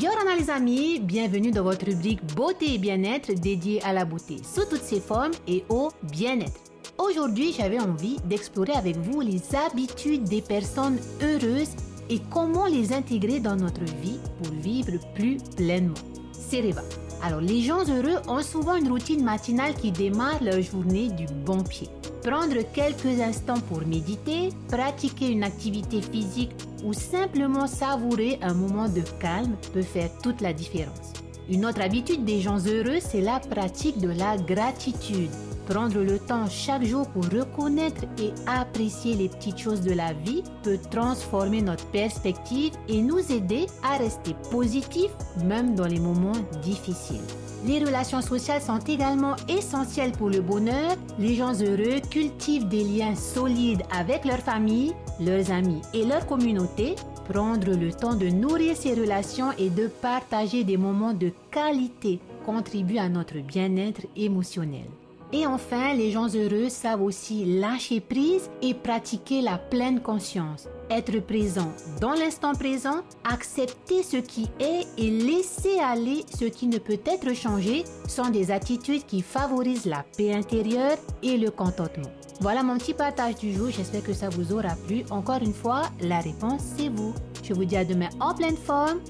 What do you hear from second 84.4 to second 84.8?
aura